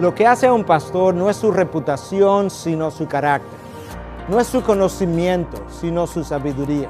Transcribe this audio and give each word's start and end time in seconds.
Lo 0.00 0.12
que 0.12 0.26
hace 0.26 0.48
a 0.48 0.52
un 0.52 0.64
pastor 0.64 1.14
no 1.14 1.30
es 1.30 1.36
su 1.36 1.52
reputación, 1.52 2.50
sino 2.50 2.90
su 2.90 3.06
carácter. 3.06 3.58
No 4.28 4.40
es 4.40 4.48
su 4.48 4.60
conocimiento, 4.60 5.62
sino 5.68 6.08
su 6.08 6.24
sabiduría. 6.24 6.88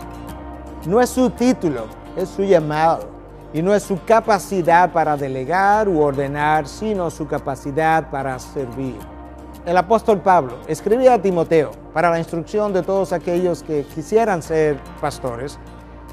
No 0.87 1.03
es 1.03 1.11
su 1.11 1.29
título, 1.29 1.85
es 2.17 2.31
su 2.31 2.45
llamado. 2.45 3.11
Y 3.53 3.61
no 3.61 3.75
es 3.75 3.83
su 3.83 4.03
capacidad 4.07 4.91
para 4.91 5.19
delegar 5.19 5.87
u 5.87 6.01
ordenar, 6.01 6.67
sino 6.67 7.11
su 7.11 7.27
capacidad 7.27 8.09
para 8.11 8.39
servir. 8.39 8.97
El 9.67 9.77
apóstol 9.77 10.21
Pablo 10.21 10.55
escribía 10.67 11.15
a 11.15 11.23
Timoteo 11.23 11.73
para 11.93 12.11
la 12.11 12.19
instrucción 12.19 12.73
de 12.73 12.83
todos 12.83 13.12
aquellos 13.12 13.62
que 13.62 13.84
quisieran 13.84 14.43
ser 14.43 14.78
pastores. 15.00 15.59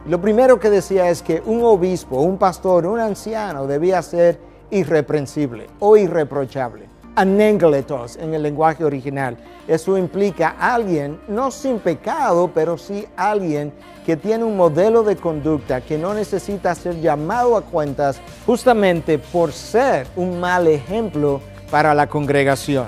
Lo 0.07 0.19
primero 0.19 0.59
que 0.59 0.69
decía 0.69 1.09
es 1.09 1.21
que 1.21 1.41
un 1.45 1.63
obispo, 1.63 2.17
un 2.21 2.37
pastor, 2.37 2.85
un 2.85 2.99
anciano 2.99 3.65
debía 3.65 4.01
ser 4.01 4.39
irreprensible 4.71 5.67
o 5.79 5.97
irreprochable. 5.97 6.90
Anengletos 7.15 8.15
en 8.15 8.33
el 8.33 8.43
lenguaje 8.43 8.85
original. 8.85 9.37
Eso 9.67 9.97
implica 9.97 10.55
alguien, 10.59 11.19
no 11.27 11.51
sin 11.51 11.79
pecado, 11.79 12.51
pero 12.53 12.77
sí 12.77 13.05
alguien 13.17 13.73
que 14.05 14.17
tiene 14.17 14.43
un 14.43 14.57
modelo 14.57 15.03
de 15.03 15.15
conducta 15.15 15.81
que 15.81 15.97
no 15.97 16.13
necesita 16.13 16.73
ser 16.73 16.99
llamado 17.01 17.57
a 17.57 17.61
cuentas 17.61 18.19
justamente 18.45 19.19
por 19.19 19.51
ser 19.51 20.07
un 20.15 20.39
mal 20.39 20.67
ejemplo 20.67 21.41
para 21.69 21.93
la 21.93 22.07
congregación. 22.07 22.87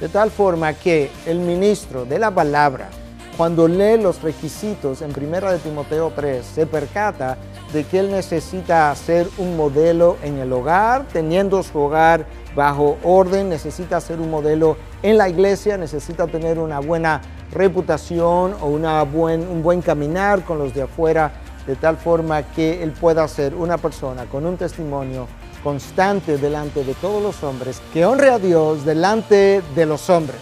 De 0.00 0.08
tal 0.08 0.30
forma 0.30 0.72
que 0.72 1.10
el 1.26 1.38
ministro 1.38 2.04
de 2.04 2.18
la 2.18 2.30
palabra, 2.30 2.88
cuando 3.36 3.68
lee 3.68 4.02
los 4.02 4.22
requisitos 4.22 5.00
en 5.00 5.10
1 5.10 5.52
de 5.52 5.58
Timoteo 5.58 6.12
3, 6.14 6.44
se 6.44 6.66
percata 6.66 7.38
de 7.72 7.84
que 7.84 8.00
él 8.00 8.10
necesita 8.10 8.94
ser 8.94 9.28
un 9.38 9.56
modelo 9.56 10.16
en 10.22 10.38
el 10.38 10.52
hogar, 10.52 11.06
teniendo 11.12 11.62
su 11.62 11.78
hogar 11.78 12.26
bajo 12.54 12.98
orden, 13.02 13.48
necesita 13.48 14.00
ser 14.00 14.20
un 14.20 14.30
modelo 14.30 14.76
en 15.02 15.18
la 15.18 15.28
iglesia, 15.28 15.76
necesita 15.76 16.26
tener 16.26 16.58
una 16.58 16.80
buena 16.80 17.20
reputación 17.52 18.54
o 18.60 18.66
una 18.66 19.02
buen, 19.02 19.46
un 19.48 19.62
buen 19.62 19.82
caminar 19.82 20.44
con 20.44 20.58
los 20.58 20.74
de 20.74 20.82
afuera, 20.82 21.32
de 21.66 21.76
tal 21.76 21.96
forma 21.96 22.42
que 22.42 22.82
él 22.82 22.92
pueda 22.92 23.26
ser 23.28 23.54
una 23.54 23.78
persona 23.78 24.24
con 24.26 24.46
un 24.46 24.56
testimonio 24.56 25.28
constante 25.62 26.38
delante 26.38 26.84
de 26.84 26.94
todos 26.94 27.22
los 27.22 27.42
hombres, 27.44 27.80
que 27.92 28.04
honre 28.04 28.30
a 28.30 28.38
Dios 28.38 28.84
delante 28.84 29.62
de 29.74 29.86
los 29.86 30.10
hombres, 30.10 30.40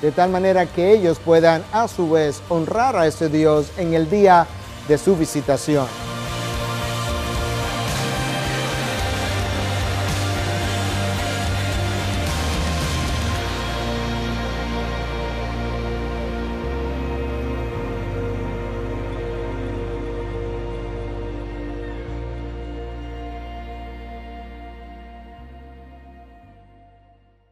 de 0.00 0.12
tal 0.12 0.30
manera 0.30 0.66
que 0.66 0.92
ellos 0.92 1.18
puedan 1.18 1.62
a 1.72 1.88
su 1.88 2.10
vez 2.10 2.40
honrar 2.48 2.96
a 2.96 3.06
ese 3.06 3.28
Dios 3.28 3.72
en 3.76 3.94
el 3.94 4.08
día 4.08 4.46
de 4.88 4.98
su 4.98 5.16
visitación. 5.16 5.86